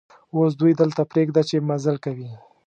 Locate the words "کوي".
2.05-2.29